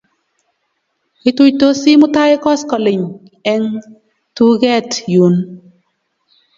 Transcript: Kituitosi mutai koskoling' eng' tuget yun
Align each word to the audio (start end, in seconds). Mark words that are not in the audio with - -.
Kituitosi 1.21 1.91
mutai 2.01 2.31
koskoling' 2.43 3.09
eng' 3.53 3.77
tuget 4.35 4.89
yun 5.13 5.35